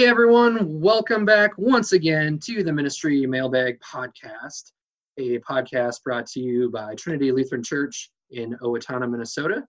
[0.00, 4.72] Hey everyone, welcome back once again to the Ministry Mailbag Podcast,
[5.18, 9.62] a podcast brought to you by Trinity Lutheran Church in Owatonna, Minnesota.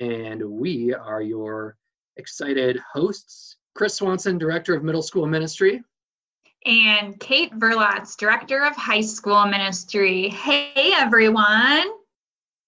[0.00, 1.76] And we are your
[2.16, 5.80] excited hosts, Chris Swanson, Director of Middle School Ministry.
[6.66, 10.28] And Kate Verlatz, Director of High School Ministry.
[10.30, 11.88] Hey everyone.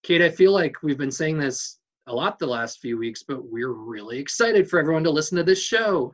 [0.05, 3.45] Kate, I feel like we've been saying this a lot the last few weeks, but
[3.45, 6.13] we're really excited for everyone to listen to this show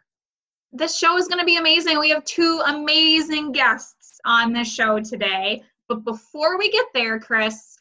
[0.77, 1.99] this show is going to be amazing.
[1.99, 5.63] We have two amazing guests on this show today.
[5.89, 7.77] But before we get there, Chris,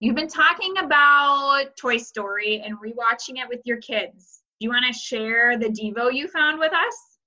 [0.00, 4.42] you've been talking about Toy Story and rewatching it with your kids.
[4.58, 7.18] Do you want to share the Devo you found with us?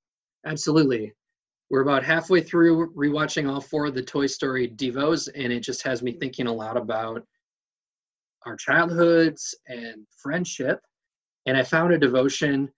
[0.45, 1.13] Absolutely.
[1.69, 5.81] We're about halfway through rewatching all four of the Toy Story Devos, and it just
[5.83, 7.25] has me thinking a lot about
[8.45, 10.79] our childhoods and friendship.
[11.47, 12.69] And I found a devotion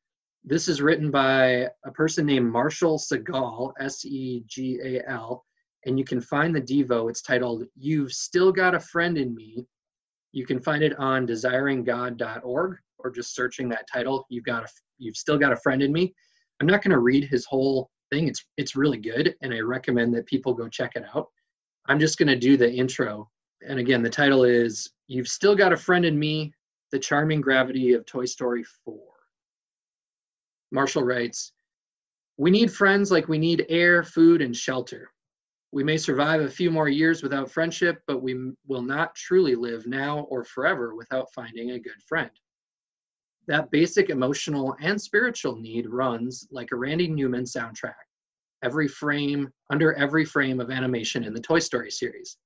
[0.48, 5.44] this is written by a person named Marshall Segal, S E G A L,
[5.86, 7.10] and you can find the Devo.
[7.10, 9.66] It's titled You've Still Got a Friend in Me.
[10.32, 14.26] You can find it on desiringgod.org or just searching that title.
[14.30, 16.14] You've got a, you've still got a friend in me.
[16.62, 18.30] I'm not going to read his whole thing.
[18.30, 21.28] It's it's really good and I recommend that people go check it out.
[21.88, 23.30] I'm just going to do the intro.
[23.68, 26.54] And again, the title is You've Still Got a Friend in Me:
[26.94, 29.17] The Charming Gravity of Toy Story 4.
[30.72, 31.54] Marshall writes
[32.38, 35.10] We need friends like we need air, food, and shelter.
[35.72, 39.86] We may survive a few more years without friendship, but we will not truly live
[39.86, 42.32] now or forever without finding a good friend.
[43.48, 47.96] That basic emotional and spiritual need runs like a Randy Newman soundtrack,
[48.64, 52.38] every frame, under every frame of animation in the Toy Story series.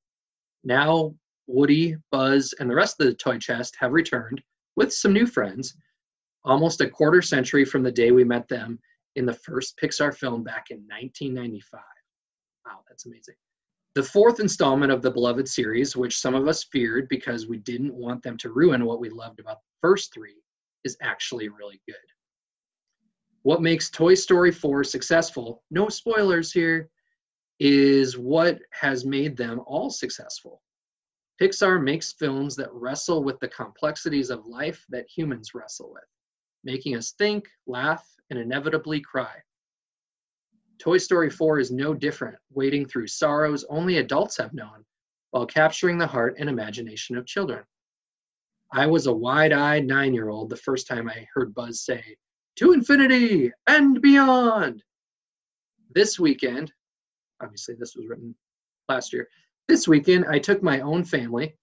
[0.63, 1.15] Now,
[1.47, 4.41] Woody, Buzz, and the rest of the toy chest have returned
[4.75, 5.75] with some new friends
[6.43, 8.79] almost a quarter century from the day we met them
[9.15, 11.81] in the first Pixar film back in 1995.
[12.65, 13.35] Wow, that's amazing.
[13.93, 17.93] The fourth installment of the beloved series, which some of us feared because we didn't
[17.93, 20.41] want them to ruin what we loved about the first three,
[20.85, 21.95] is actually really good.
[23.43, 26.89] What makes Toy Story 4 successful, no spoilers here,
[27.59, 30.61] is what has made them all successful.
[31.39, 36.03] Pixar makes films that wrestle with the complexities of life that humans wrestle with
[36.63, 39.35] making us think, laugh, and inevitably cry.
[40.79, 44.83] Toy Story 4 is no different, wading through sorrows only adults have known,
[45.31, 47.63] while capturing the heart and imagination of children.
[48.73, 52.03] I was a wide eyed nine year old the first time I heard Buzz say,
[52.57, 54.81] To infinity and beyond.
[55.93, 56.71] This weekend,
[57.41, 58.33] obviously, this was written
[58.87, 59.27] last year.
[59.67, 61.55] This weekend, I took my own family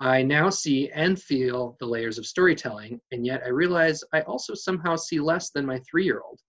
[0.00, 4.54] I now see and feel the layers of storytelling, and yet I realize I also
[4.54, 6.40] somehow see less than my three year old.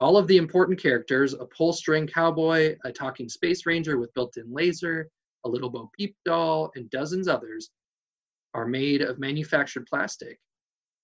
[0.00, 4.36] All of the important characters a pull string cowboy, a talking space ranger with built
[4.36, 5.08] in laser,
[5.44, 7.70] a little Bo Peep doll, and dozens others
[8.54, 10.38] are made of manufactured plastic,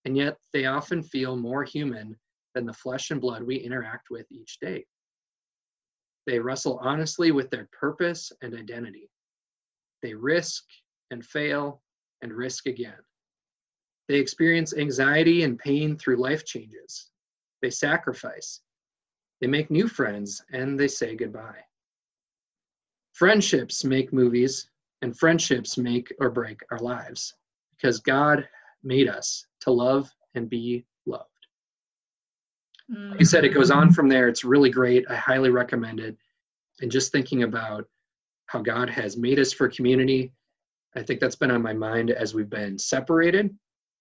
[0.05, 2.17] and yet they often feel more human
[2.55, 4.85] than the flesh and blood we interact with each day.
[6.27, 9.11] They wrestle honestly with their purpose and identity.
[10.03, 10.65] They risk
[11.11, 11.83] and fail
[12.23, 12.99] and risk again.
[14.09, 17.11] They experience anxiety and pain through life changes.
[17.63, 18.61] They sacrifice.
[19.41, 21.65] They make new friends and they say goodbye.
[23.13, 24.69] Friendships make movies,
[25.03, 27.35] and friendships make or break our lives
[27.71, 28.49] because God
[28.83, 31.29] made us to love and be loved.
[32.89, 33.95] Like I said, it goes on mm-hmm.
[33.95, 34.29] from there.
[34.29, 35.05] It's really great.
[35.09, 36.17] I highly recommend it.
[36.81, 37.87] And just thinking about
[38.47, 40.33] how God has made us for community
[40.97, 43.55] I think that's been on my mind as we've been separated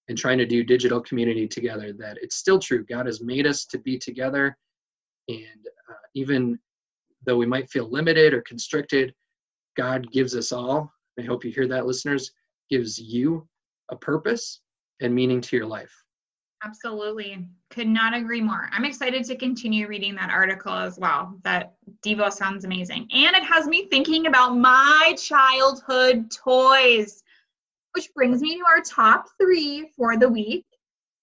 [0.10, 2.86] and trying to do digital community together that it's still true.
[2.86, 4.58] God has made us to be together.
[5.28, 6.60] And uh, even
[7.26, 9.14] though we might feel limited or constricted,
[9.78, 10.92] God gives us all.
[11.20, 12.32] I hope you hear that, listeners,
[12.70, 13.48] gives you
[13.90, 14.62] a purpose
[15.00, 16.03] and meaning to your life.
[16.66, 17.46] Absolutely.
[17.70, 18.70] Could not agree more.
[18.72, 21.38] I'm excited to continue reading that article as well.
[21.44, 21.74] That
[22.06, 23.08] Devo sounds amazing.
[23.12, 27.22] And it has me thinking about my childhood toys,
[27.94, 30.66] which brings me to our top three for the week.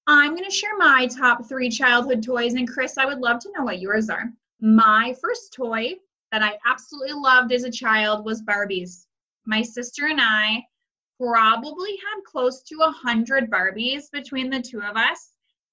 [0.07, 2.55] I'm going to share my top three childhood toys.
[2.55, 4.31] And Chris, I would love to know what yours are.
[4.61, 5.95] My first toy
[6.33, 9.07] that I absolutely loved as a child was Barbies.
[9.47, 10.65] My sister and I
[11.21, 15.33] probably had close to a hundred Barbies between the two of us.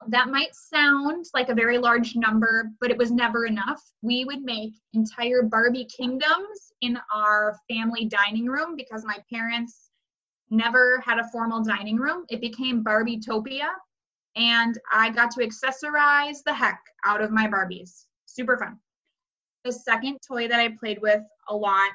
[0.09, 3.81] That might sound like a very large number, but it was never enough.
[4.01, 9.89] We would make entire Barbie kingdoms in our family dining room because my parents
[10.49, 12.25] never had a formal dining room.
[12.29, 13.69] It became Barbietopia,
[14.35, 18.05] and I got to accessorize the heck out of my Barbies.
[18.25, 18.77] Super fun.
[19.63, 21.91] The second toy that I played with a lot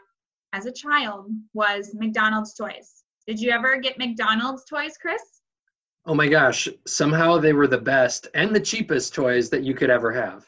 [0.54, 3.01] as a child was McDonald's toys.
[3.26, 5.22] Did you ever get McDonald's toys, Chris?
[6.06, 9.90] Oh my gosh, somehow they were the best and the cheapest toys that you could
[9.90, 10.44] ever have.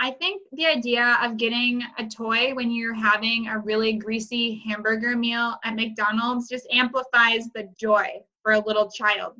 [0.00, 5.14] I think the idea of getting a toy when you're having a really greasy hamburger
[5.14, 8.08] meal at McDonald's just amplifies the joy
[8.42, 9.34] for a little child.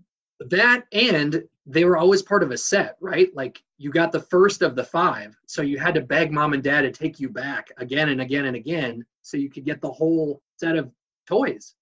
[0.50, 3.34] That and they were always part of a set, right?
[3.34, 5.34] Like you got the first of the five.
[5.46, 8.44] So you had to beg mom and dad to take you back again and again
[8.44, 10.90] and again so you could get the whole set of
[11.26, 11.74] toys.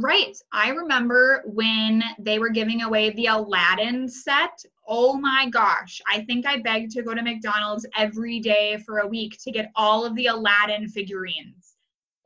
[0.00, 0.36] Right.
[0.52, 4.56] I remember when they were giving away the Aladdin set.
[4.86, 6.00] Oh my gosh.
[6.06, 9.72] I think I begged to go to McDonald's every day for a week to get
[9.74, 11.74] all of the Aladdin figurines.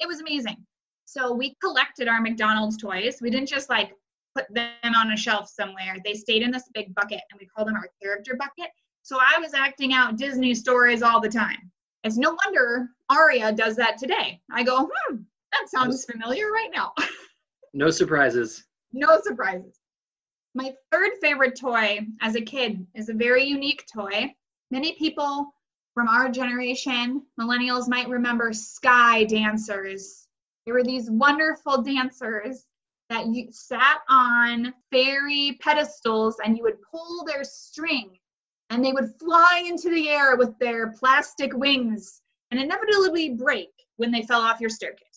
[0.00, 0.58] It was amazing.
[1.06, 3.22] So we collected our McDonald's toys.
[3.22, 3.94] We didn't just like
[4.36, 5.96] put them on a shelf somewhere.
[6.04, 8.70] They stayed in this big bucket and we called them our character bucket.
[9.02, 11.70] So I was acting out Disney stories all the time.
[12.04, 14.42] It's no wonder Aria does that today.
[14.50, 15.16] I go, hmm,
[15.52, 16.92] that sounds familiar right now.
[17.74, 18.64] No surprises.
[18.92, 19.78] No surprises.
[20.54, 24.34] My third favorite toy as a kid is a very unique toy.
[24.70, 25.54] Many people
[25.94, 30.28] from our generation, millennials, might remember sky dancers.
[30.66, 32.66] They were these wonderful dancers
[33.08, 38.18] that you sat on fairy pedestals and you would pull their string
[38.70, 44.10] and they would fly into the air with their plastic wings and inevitably break when
[44.10, 45.11] they fell off your staircase.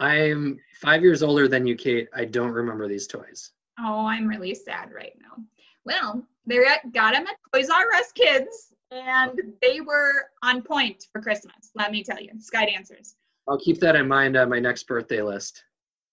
[0.00, 2.08] I'm five years older than you, Kate.
[2.14, 3.50] I don't remember these toys.
[3.78, 5.44] Oh, I'm really sad right now.
[5.84, 6.58] Well, they
[6.92, 11.70] got them at Toys R Us Kids, and they were on point for Christmas.
[11.74, 13.14] Let me tell you, Sky Dancers.
[13.46, 15.64] I'll keep that in mind on my next birthday list.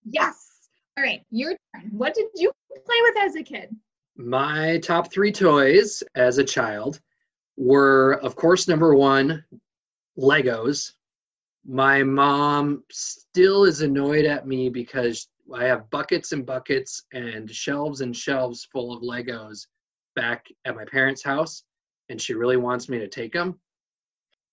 [0.04, 0.68] Yes.
[0.96, 1.90] All right, your turn.
[1.92, 2.52] What did you
[2.84, 3.74] play with as a kid?
[4.16, 7.00] My top three toys as a child
[7.56, 9.44] were, of course, number one,
[10.18, 10.92] Legos
[11.66, 18.00] my mom still is annoyed at me because I have buckets and buckets and shelves
[18.00, 19.66] and shelves full of Legos
[20.14, 21.64] back at my parents' house,
[22.08, 23.58] and she really wants me to take them.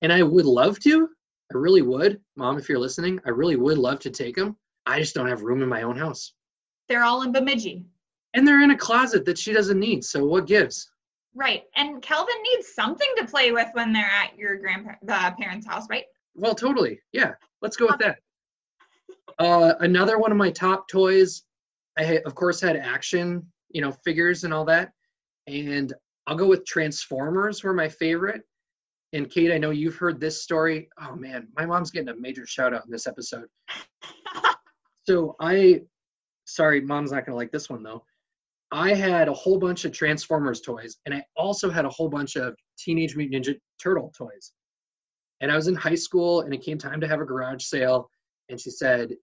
[0.02, 1.10] And I would love to.
[1.54, 2.20] I really would.
[2.36, 4.56] Mom, if you're listening, I really would love to take them.
[4.86, 6.34] I just don't have room in my own house.
[6.88, 7.86] They're all in Bemidji.
[8.34, 10.04] And they're in a closet that she doesn't need.
[10.04, 10.92] So what gives?
[11.34, 11.64] Right.
[11.76, 16.06] And Kelvin needs something to play with when they're at your grandparents' house, right?
[16.36, 17.00] Well, totally.
[17.14, 18.20] Yeah, let's go with that.
[19.40, 21.44] Uh, another one of my top toys,
[21.98, 24.92] I of course had action, you know, figures and all that,
[25.48, 25.94] and
[26.28, 28.42] I'll go with Transformers were my favorite.
[29.14, 30.90] And Kate, I know you've heard this story.
[31.02, 33.48] Oh man, my mom's getting a major shout out in this episode.
[35.08, 35.82] so I,
[36.46, 38.04] sorry, mom's not gonna like this one though.
[38.72, 42.36] I had a whole bunch of Transformers toys, and I also had a whole bunch
[42.36, 44.52] of Teenage Mutant Ninja Turtle toys.
[45.46, 48.10] And I was in high school and it came time to have a garage sale.
[48.50, 49.16] And she said,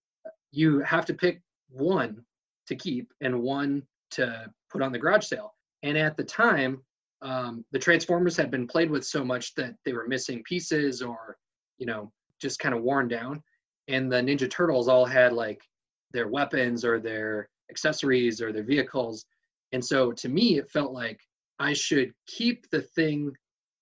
[0.53, 2.25] You have to pick one
[2.69, 3.83] to keep and one
[4.13, 5.53] to put on the garage sale.
[5.83, 6.81] And at the time,
[7.23, 11.39] um, the Transformers had been played with so much that they were missing pieces or,
[11.79, 13.43] you know, just kind of worn down.
[13.89, 15.61] And the Ninja Turtles all had like
[16.13, 19.25] their weapons or their accessories or their vehicles.
[19.73, 21.19] And so to me, it felt like
[21.59, 23.33] I should keep the thing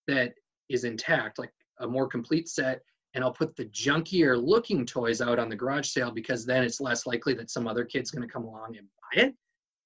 [0.06, 0.32] that
[0.70, 1.38] is intact.
[1.38, 2.82] Like a more complete set
[3.14, 6.80] and I'll put the junkier looking toys out on the garage sale because then it's
[6.80, 9.34] less likely that some other kid's going to come along and buy it.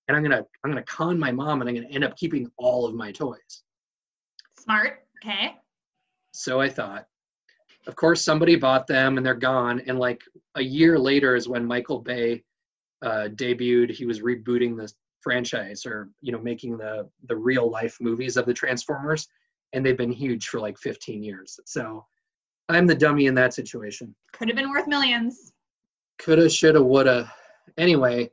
[0.08, 2.04] And I'm going to I'm going to con my mom and I'm going to end
[2.04, 3.62] up keeping all of my toys.
[4.58, 5.04] Smart.
[5.24, 5.56] Okay.
[6.32, 7.06] So I thought.
[7.86, 10.22] Of course somebody bought them and they're gone and like
[10.54, 12.42] a year later is when Michael Bay
[13.02, 13.90] uh, debuted.
[13.90, 18.44] He was rebooting the franchise or you know making the the real life movies of
[18.44, 19.28] the Transformers
[19.74, 21.58] and they've been huge for like 15 years.
[21.66, 22.06] So
[22.68, 24.14] I'm the dummy in that situation.
[24.32, 25.52] Could have been worth millions.
[26.18, 27.30] Coulda, shoulda, woulda.
[27.76, 28.30] Anyway,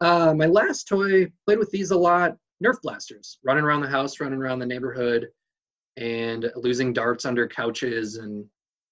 [0.00, 2.36] uh, my last toy, played with these a lot.
[2.62, 5.28] Nerf blasters, running around the house, running around the neighborhood,
[5.96, 8.44] and losing darts under couches and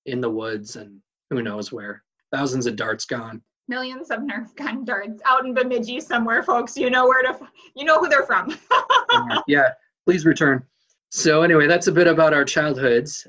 [0.07, 2.03] in the woods and who knows where.
[2.33, 3.43] Thousands of darts gone.
[3.69, 6.77] Millions of Nerf gun darts out in Bemidji somewhere, folks.
[6.77, 7.39] You know where to,
[7.77, 8.59] you know who they're from.
[9.47, 9.69] yeah,
[10.05, 10.65] please return.
[11.13, 13.27] So, anyway, that's a bit about our childhoods.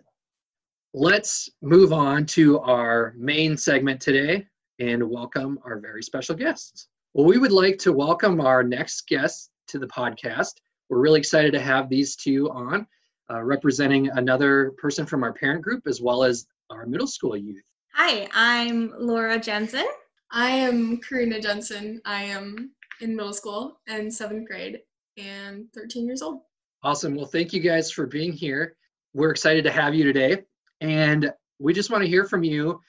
[0.94, 4.46] Let's move on to our main segment today
[4.78, 6.90] and welcome our very special guests.
[7.16, 10.52] Well, we would like to welcome our next guest to the podcast.
[10.90, 12.86] We're really excited to have these two on,
[13.32, 17.64] uh, representing another person from our parent group as well as our middle school youth.
[17.96, 19.88] Hi, I'm Laura Jensen.
[20.30, 22.00] I am Karina Jensen.
[22.06, 24.82] I am in middle school and seventh grade
[25.18, 26.42] and 13 years old.
[26.84, 27.16] Awesome.
[27.16, 28.76] Well, thank you guys for being here.
[29.14, 30.44] We're excited to have you today.
[30.80, 32.82] And we just want to hear from you.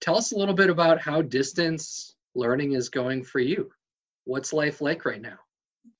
[0.00, 3.70] Tell us a little bit about how distance learning is going for you.
[4.24, 5.38] What's life like right now?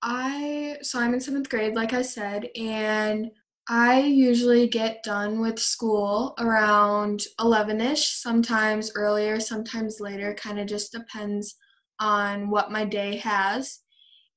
[0.03, 3.31] I so I'm in seventh grade, like I said, and
[3.69, 10.67] I usually get done with school around 11 ish, sometimes earlier, sometimes later, kind of
[10.67, 11.57] just depends
[11.99, 13.81] on what my day has.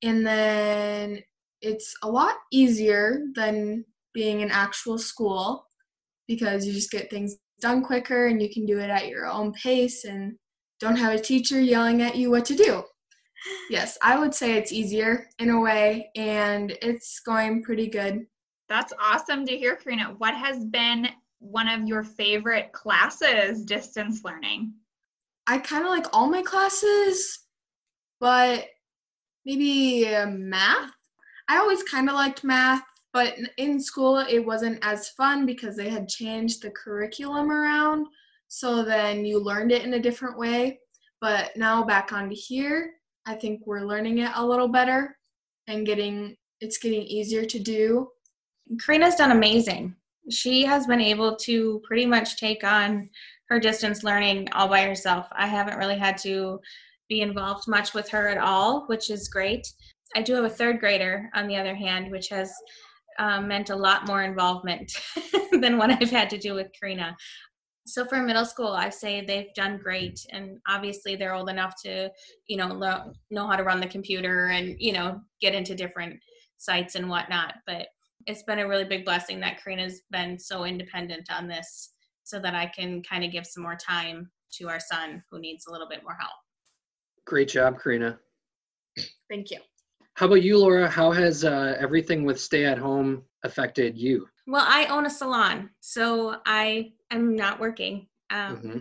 [0.01, 1.23] And then
[1.63, 5.65] it's a lot easier than being in actual school
[6.27, 9.53] because you just get things done quicker and you can do it at your own
[9.53, 10.33] pace and
[10.79, 12.83] don't have a teacher yelling at you what to do.
[13.69, 18.25] Yes, I would say it's easier in a way and it's going pretty good.
[18.69, 20.15] That's awesome to hear, Karina.
[20.17, 21.07] What has been
[21.39, 24.73] one of your favorite classes distance learning?
[25.47, 27.39] I kind of like all my classes,
[28.19, 28.65] but
[29.45, 30.91] maybe uh, math.
[31.53, 32.81] I always kind of liked math,
[33.13, 38.07] but in school it wasn't as fun because they had changed the curriculum around.
[38.47, 40.79] So then you learned it in a different way.
[41.21, 42.93] But now back onto here,
[43.27, 45.15] I think we're learning it a little better
[45.67, 48.09] and getting it's getting easier to do.
[48.83, 49.95] Karina's done amazing.
[50.31, 53.11] She has been able to pretty much take on
[53.49, 55.27] her distance learning all by herself.
[55.31, 56.59] I haven't really had to
[57.09, 59.67] be involved much with her at all, which is great.
[60.15, 62.53] I do have a third grader, on the other hand, which has
[63.19, 64.91] um, meant a lot more involvement
[65.51, 67.15] than what I've had to do with Karina.
[67.85, 72.09] So for middle school, I say they've done great, and obviously they're old enough to,
[72.47, 76.19] you know, lo- know how to run the computer and you know get into different
[76.57, 77.55] sites and whatnot.
[77.67, 77.87] But
[78.25, 81.93] it's been a really big blessing that Karina's been so independent on this,
[82.23, 85.65] so that I can kind of give some more time to our son who needs
[85.67, 86.31] a little bit more help.
[87.25, 88.19] Great job, Karina.
[89.29, 89.57] Thank you.
[90.15, 90.87] How about you, Laura?
[90.87, 94.27] How has uh, everything with stay at home affected you?
[94.45, 98.07] Well, I own a salon, so I am not working.
[98.29, 98.77] Um, hmm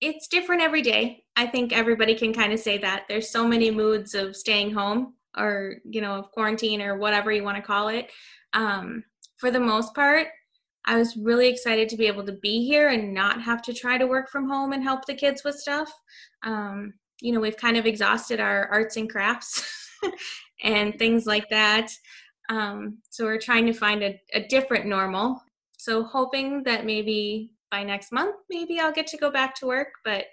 [0.00, 1.24] It's different every day.
[1.36, 3.04] I think everybody can kind of say that.
[3.08, 7.44] There's so many moods of staying home or, you know, of quarantine or whatever you
[7.44, 8.10] want to call it.
[8.54, 9.04] Um,
[9.36, 10.28] for the most part,
[10.86, 13.98] I was really excited to be able to be here and not have to try
[13.98, 15.92] to work from home and help the kids with stuff.
[16.42, 19.62] Um, you know, we've kind of exhausted our arts and crafts
[20.62, 21.90] and things like that.
[22.48, 25.42] Um, so we're trying to find a, a different normal.
[25.78, 29.88] So hoping that maybe by next month, maybe I'll get to go back to work.
[30.04, 30.24] But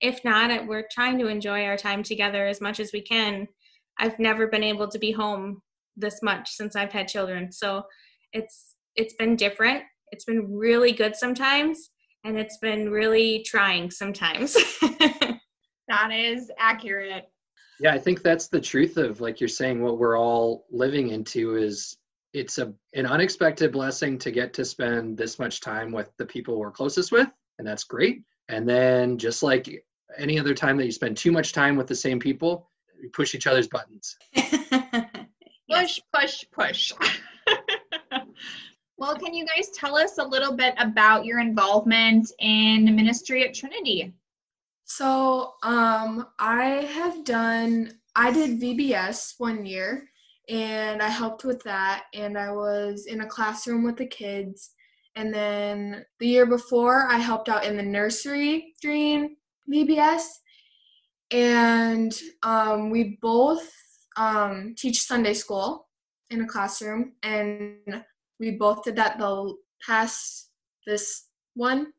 [0.00, 3.46] if not, we're trying to enjoy our time together as much as we can.
[3.98, 5.62] I've never been able to be home
[5.96, 7.52] this much since I've had children.
[7.52, 7.84] So
[8.32, 9.84] it's it's been different.
[10.10, 11.90] It's been really good sometimes,
[12.24, 14.56] and it's been really trying sometimes.
[15.88, 17.24] That is accurate.
[17.82, 21.56] Yeah, I think that's the truth of like you're saying what we're all living into
[21.56, 21.96] is
[22.32, 26.60] it's a an unexpected blessing to get to spend this much time with the people
[26.60, 27.26] we're closest with,
[27.58, 28.22] and that's great.
[28.48, 29.84] And then just like
[30.16, 32.70] any other time that you spend too much time with the same people,
[33.02, 34.16] you push each other's buttons.
[35.70, 36.92] Push, push, push.
[38.98, 43.54] well, can you guys tell us a little bit about your involvement in ministry at
[43.54, 44.12] Trinity?
[44.96, 50.06] So, um, I have done, I did VBS one year
[50.50, 52.04] and I helped with that.
[52.12, 54.72] And I was in a classroom with the kids.
[55.16, 59.36] And then the year before, I helped out in the nursery during
[59.72, 60.24] VBS.
[61.30, 63.72] And um, we both
[64.18, 65.88] um, teach Sunday school
[66.28, 67.12] in a classroom.
[67.22, 68.04] And
[68.38, 69.54] we both did that the
[69.86, 70.50] past
[70.86, 71.94] this one.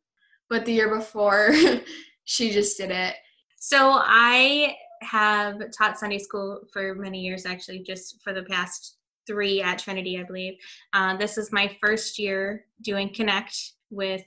[0.47, 1.55] But the year before,
[2.25, 3.15] she just did it.
[3.57, 9.61] So I have taught Sunday school for many years, actually, just for the past three
[9.61, 10.55] at Trinity, I believe.
[10.93, 13.55] Uh, this is my first year doing Connect
[13.89, 14.23] with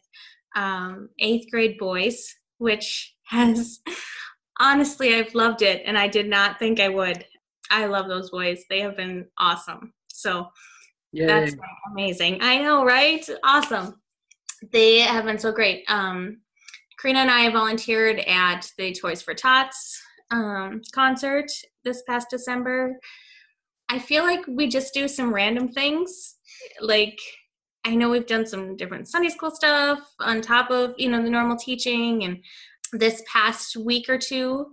[0.55, 3.81] um, eighth grade boys, which has
[4.61, 7.25] honestly, I've loved it, and I did not think I would.
[7.71, 9.93] I love those boys; they have been awesome.
[10.09, 10.47] So
[11.13, 11.27] Yay.
[11.27, 11.57] that's
[11.91, 12.39] amazing.
[12.41, 13.27] I know, right?
[13.45, 14.01] Awesome.
[14.73, 15.85] They have been so great.
[15.89, 16.39] Um,
[17.01, 20.01] Karina and I volunteered at the Toys for Tots
[20.31, 21.47] um, concert
[21.85, 22.99] this past December.
[23.89, 26.37] I feel like we just do some random things.
[26.81, 27.19] Like,
[27.85, 31.31] I know we've done some different Sunday school stuff on top of, you know, the
[31.31, 32.25] normal teaching.
[32.25, 32.39] And
[32.93, 34.67] this past week or two,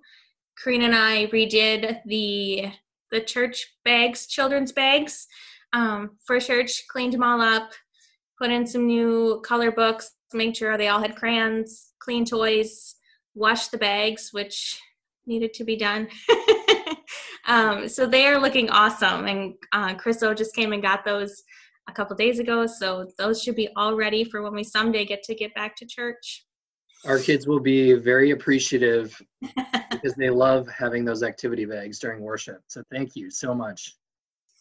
[0.64, 2.72] Karina and I redid the
[3.12, 5.28] the church bags, children's bags
[5.72, 7.72] um, for church, cleaned them all up,
[8.42, 12.96] put in some new color books, made sure they all had crayons, clean toys,
[13.36, 14.80] washed the bags, which
[15.26, 16.08] needed to be done.
[17.48, 19.26] um, so they are looking awesome.
[19.26, 21.44] And uh, Chris O just came and got those
[21.90, 22.66] a couple days ago.
[22.66, 25.86] So those should be all ready for when we someday get to get back to
[25.86, 26.46] church.
[27.06, 29.22] Our kids will be very appreciative
[29.92, 32.62] because they love having those activity bags during worship.
[32.68, 33.98] So thank you so much.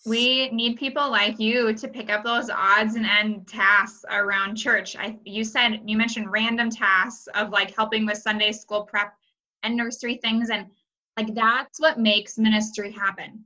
[0.05, 4.97] We need people like you to pick up those odds and end tasks around church.
[4.97, 9.15] I you said you mentioned random tasks of like helping with Sunday school prep
[9.63, 10.67] and nursery things and
[11.17, 13.45] like that's what makes ministry happen.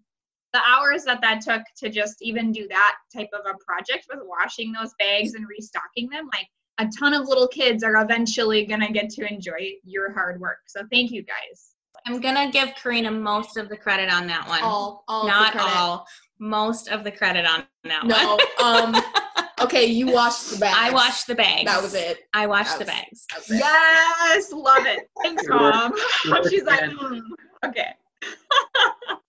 [0.55, 4.21] The hours that that took to just even do that type of a project with
[4.25, 6.47] washing those bags and restocking them like
[6.79, 10.59] a ton of little kids are eventually going to get to enjoy your hard work.
[10.67, 11.77] So thank you guys.
[12.07, 14.63] I'm gonna give Karina most of the credit on that one.
[14.63, 16.07] All, all of the Not all,
[16.39, 18.37] most of the credit on that No.
[18.61, 18.95] one.
[18.95, 19.03] Um.
[19.59, 20.77] Okay, you washed the bags.
[20.79, 21.65] I washed the bags.
[21.65, 22.29] That was it.
[22.35, 23.27] I washed That the was- bags.
[23.31, 23.59] That was it.
[23.59, 25.09] Yes, love it.
[25.23, 25.75] Thanks, Good work.
[25.75, 25.93] mom.
[26.25, 27.23] Good work, She's like, "Mm,
[27.65, 27.95] okay.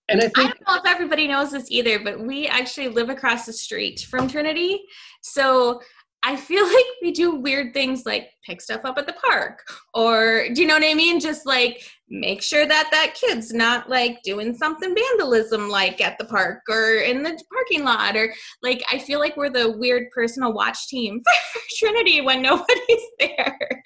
[0.10, 3.46] And I I don't know if everybody knows this either, but we actually live across
[3.46, 4.82] the street from Trinity.
[5.22, 5.82] So
[6.24, 10.48] I feel like we do weird things like pick stuff up at the park or
[10.54, 11.20] do you know what I mean?
[11.20, 16.24] Just like make sure that that kid's not like doing something vandalism like at the
[16.26, 18.34] park or in the parking lot or
[18.64, 21.22] like I feel like we're the weird personal watch team
[21.54, 23.84] for Trinity when nobody's there.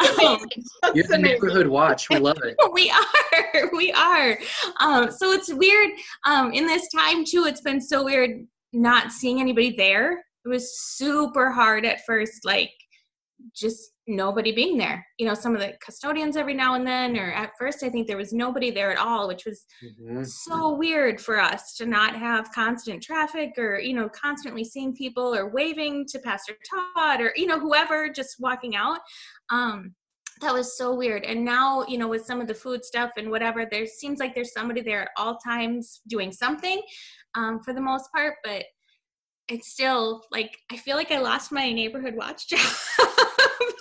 [0.00, 0.38] Um,
[0.94, 1.22] you're the amazing.
[1.22, 2.08] neighborhood watch.
[2.10, 2.56] We love it.
[2.72, 4.38] we are we are
[4.80, 5.90] um so it's weird
[6.24, 10.78] um in this time too it's been so weird not seeing anybody there it was
[10.96, 12.70] super hard at first like
[13.54, 15.04] just nobody being there.
[15.18, 18.06] You know some of the custodians every now and then or at first i think
[18.06, 20.26] there was nobody there at all which was Mhm.
[20.26, 25.34] so weird for us to not have constant traffic or you know constantly seeing people
[25.34, 29.00] or waving to pastor todd or you know whoever just walking out.
[29.50, 29.94] Um
[30.40, 31.22] that was so weird.
[31.24, 34.34] And now you know with some of the food stuff and whatever there seems like
[34.34, 36.82] there's somebody there at all times doing something
[37.36, 38.64] um, for the most part but
[39.48, 42.60] it's still like i feel like i lost my neighborhood watch job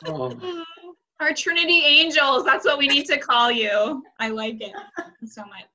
[0.08, 0.64] Oh,
[1.20, 2.44] Our Trinity Angels.
[2.44, 4.04] That's what we need to call you.
[4.20, 4.74] I like it
[5.28, 5.68] so much.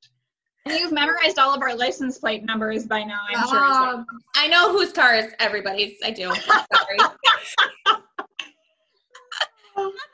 [0.65, 3.73] And you've memorized all of our license plate numbers by now, I'm sure.
[3.75, 6.33] so- Um, i know whose car is everybody's i do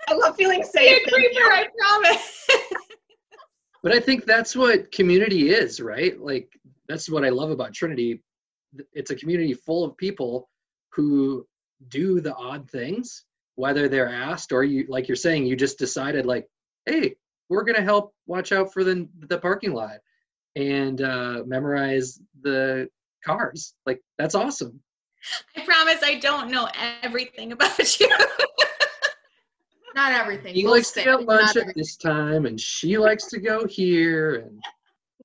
[0.09, 1.07] I love feeling You're safe.
[1.07, 2.47] a creeper i promise
[3.83, 6.17] but I think that's what community is, right?
[6.21, 6.49] Like
[6.89, 8.23] that's what I love about Trinity.
[8.93, 10.49] It's a community full of people
[10.93, 11.47] who
[11.89, 13.25] do the odd things,
[13.57, 16.47] whether they're asked or you, like you're saying, you just decided like,
[16.87, 17.15] hey,
[17.49, 19.99] we're gonna help watch out for the the parking lot
[20.57, 22.89] and uh, memorize the
[23.25, 23.75] cars.
[23.87, 24.81] Like that's awesome.
[25.57, 26.69] I promise I don't know
[27.03, 28.09] everything about you.
[29.95, 30.55] not everything.
[30.55, 31.73] He Most likes to things, get lunch at everything.
[31.77, 34.37] this time, and she likes to go here.
[34.37, 34.63] And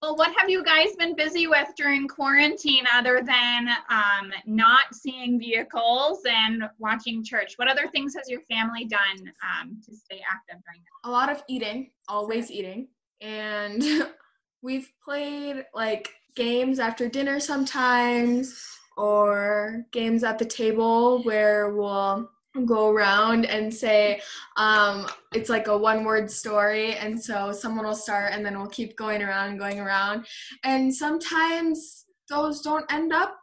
[0.02, 5.40] Well, what have you guys been busy with during quarantine other than um, not seeing
[5.40, 7.54] vehicles and watching church?
[7.56, 11.10] What other things has your family done um, to stay active during that?
[11.10, 12.90] a lot of eating, always eating.
[13.22, 13.84] And
[14.62, 18.62] we've played like games after dinner sometimes,
[18.98, 22.30] or games at the table where we'll
[22.66, 24.22] go around and say
[24.58, 26.96] um, it's like a one word story.
[26.96, 30.26] And so someone will start, and then we'll keep going around and going around.
[30.64, 33.38] And sometimes those don't end up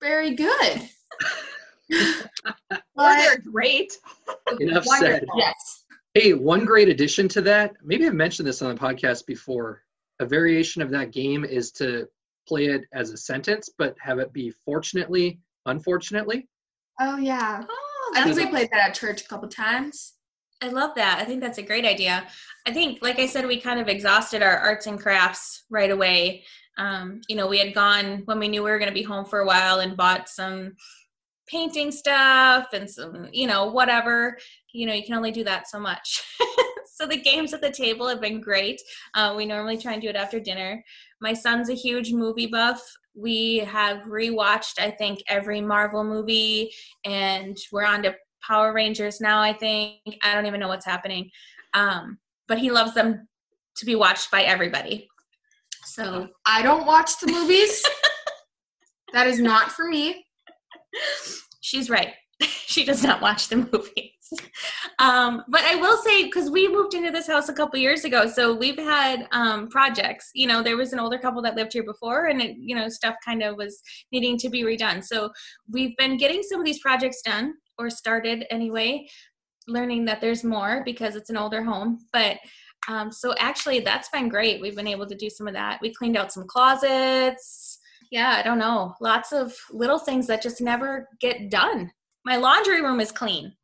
[0.00, 0.88] very good.
[1.92, 3.92] Or But they're great.
[4.60, 5.24] enough said.
[5.36, 5.84] Yes.
[6.14, 9.82] Hey, one great addition to that, maybe I've mentioned this on the podcast before.
[10.20, 12.06] A variation of that game is to
[12.46, 16.48] play it as a sentence, but have it be fortunately, unfortunately.
[17.00, 17.64] Oh, yeah.
[17.68, 20.14] Oh, I think we played that at church a couple times.
[20.62, 21.18] I love that.
[21.20, 22.24] I think that's a great idea.
[22.66, 26.44] I think, like I said, we kind of exhausted our arts and crafts right away.
[26.78, 29.24] Um, you know, we had gone when we knew we were going to be home
[29.24, 30.74] for a while and bought some
[31.48, 34.38] painting stuff and some, you know, whatever.
[34.72, 36.22] You know, you can only do that so much.
[36.86, 38.80] so the games at the table have been great.
[39.14, 40.82] Uh, we normally try and do it after dinner.
[41.20, 42.80] My son's a huge movie buff.
[43.14, 46.72] We have rewatched, I think, every Marvel movie,
[47.04, 48.14] and we're on to
[48.46, 49.98] Power Rangers now, I think.
[50.22, 51.30] I don't even know what's happening.
[51.74, 53.28] Um, but he loves them
[53.76, 55.08] to be watched by everybody.
[55.84, 57.84] So I don't watch the movies.
[59.12, 60.24] that is not for me.
[61.60, 62.14] she's right.
[62.42, 64.12] she does not watch the movies.
[64.98, 68.28] Um, but I will say, because we moved into this house a couple years ago,
[68.28, 70.30] so we've had um, projects.
[70.32, 72.88] You know, there was an older couple that lived here before, and it, you know,
[72.88, 73.80] stuff kind of was
[74.12, 75.02] needing to be redone.
[75.02, 75.30] So
[75.68, 79.08] we've been getting some of these projects done or started anyway,
[79.66, 81.98] learning that there's more because it's an older home.
[82.12, 82.38] But
[82.88, 84.60] um, so actually, that's been great.
[84.60, 85.80] We've been able to do some of that.
[85.80, 87.78] We cleaned out some closets.
[88.10, 88.94] Yeah, I don't know.
[89.00, 91.90] Lots of little things that just never get done.
[92.24, 93.54] My laundry room is clean.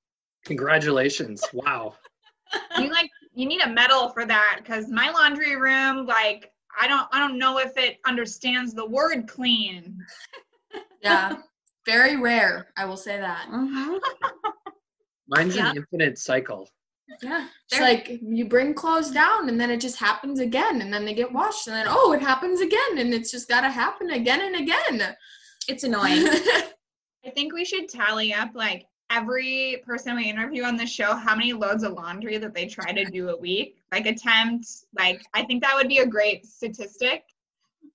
[0.45, 1.45] Congratulations.
[1.53, 1.95] Wow.
[2.79, 7.07] you like you need a medal for that because my laundry room, like I don't
[7.13, 9.99] I don't know if it understands the word clean.
[11.01, 11.37] Yeah.
[11.87, 13.47] Very rare, I will say that.
[13.49, 13.95] Mm-hmm.
[15.29, 15.71] Mine's Yeah.
[15.71, 16.69] an infinite cycle.
[17.23, 17.47] Yeah.
[17.71, 21.15] It's like you bring clothes down and then it just happens again and then they
[21.15, 24.57] get washed and then oh it happens again and it's just gotta happen again and
[24.57, 25.15] again.
[25.69, 26.27] it's annoying.
[27.25, 31.35] I think we should tally up like every person we interview on the show how
[31.35, 33.79] many loads of laundry that they try to do a week.
[33.93, 37.25] Like attempt, like I think that would be a great statistic.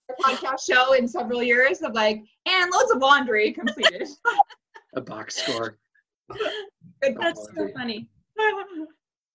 [0.10, 4.08] A podcast show in several years of like and loads of laundry completed.
[4.96, 5.78] A box score.
[7.02, 8.10] Good That's so funny.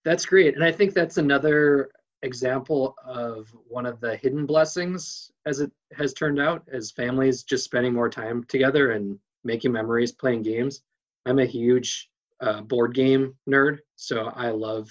[0.04, 0.54] That's great.
[0.54, 1.90] And I think that's another
[2.22, 7.64] example of one of the hidden blessings as it has turned out as families just
[7.64, 10.82] spending more time together and making memories playing games.
[11.28, 12.08] I'm a huge
[12.40, 14.88] uh, board game nerd, so I love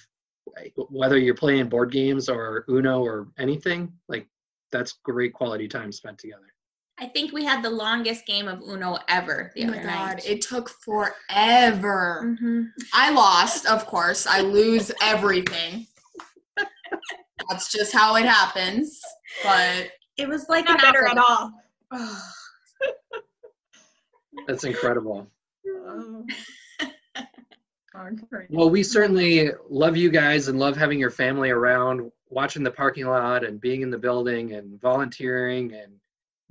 [0.90, 4.28] whether you're playing board games or Uno or anything, like
[4.72, 6.54] that's great quality time spent together.
[7.00, 10.16] I think we had the longest game of Uno ever the Oh my other god,
[10.16, 10.26] night.
[10.30, 12.36] it took forever.
[12.40, 14.26] hmm I lost, of course.
[14.28, 15.86] I lose everything.
[17.50, 19.00] That's just how it happens.
[19.44, 21.52] But It was like Not an better at all.
[24.48, 25.30] That's incredible.
[25.88, 26.26] Oh.
[28.50, 33.08] Well, we certainly love you guys and love having your family around, watching the parking
[33.08, 35.94] lot and being in the building and volunteering and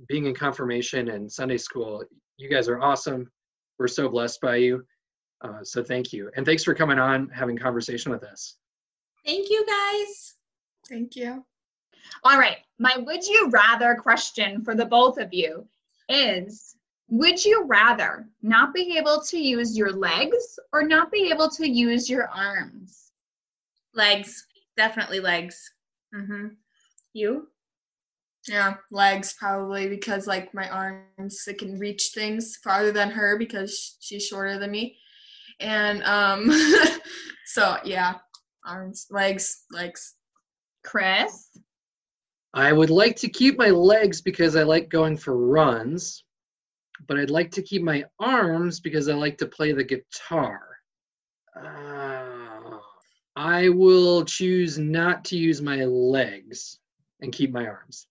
[0.07, 2.03] being in confirmation and Sunday school.
[2.35, 3.31] You guys are awesome.
[3.79, 4.83] We're so blessed by you.
[5.41, 6.29] Uh, so thank you.
[6.35, 8.57] And thanks for coming on, having conversation with us.
[9.25, 10.35] Thank you guys.
[10.89, 11.45] thank you.
[12.23, 12.57] All right.
[12.79, 15.67] My would you rather question for the both of you
[16.09, 16.76] is
[17.09, 21.67] would you rather not be able to use your legs or not be able to
[21.67, 23.11] use your arms?
[23.93, 24.45] Legs.
[24.75, 25.73] Definitely legs.
[26.13, 26.47] hmm
[27.13, 27.47] You?
[28.47, 33.97] Yeah, legs probably because like my arms it can reach things farther than her because
[33.99, 34.97] she's shorter than me.
[35.59, 36.49] And um
[37.45, 38.15] so yeah,
[38.65, 40.15] arms, legs, legs.
[40.83, 41.49] Chris?
[42.53, 46.23] I would like to keep my legs because I like going for runs,
[47.07, 50.61] but I'd like to keep my arms because I like to play the guitar.
[51.55, 52.79] Uh,
[53.35, 56.79] I will choose not to use my legs
[57.21, 58.07] and keep my arms.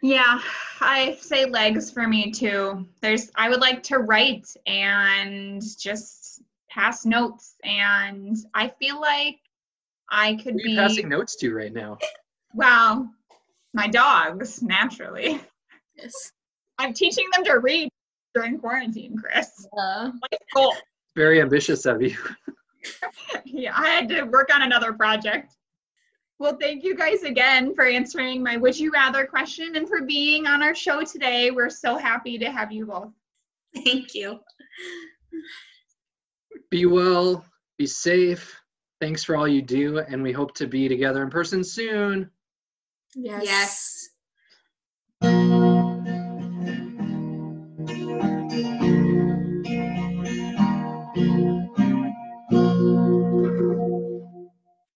[0.00, 0.40] Yeah,
[0.80, 2.86] I say legs for me too.
[3.00, 9.38] There's I would like to write and just pass notes and I feel like
[10.10, 11.98] I could Who are be passing notes to right now?
[12.54, 13.10] well,
[13.74, 15.40] my dogs, naturally.
[15.96, 16.32] Yes.
[16.78, 17.90] I'm teaching them to read
[18.38, 19.66] during quarantine, Chris.
[19.72, 20.12] Life
[20.54, 20.74] goal.
[21.16, 22.16] Very ambitious of you.
[23.44, 25.54] yeah, I had to work on another project.
[26.38, 30.46] Well, thank you guys again for answering my would you rather question and for being
[30.46, 31.50] on our show today.
[31.50, 33.10] We're so happy to have you both.
[33.84, 34.38] Thank you.
[36.70, 37.44] Be well,
[37.76, 38.60] be safe.
[39.00, 42.30] Thanks for all you do, and we hope to be together in person soon.
[43.16, 44.10] yes.
[45.22, 45.67] Yes.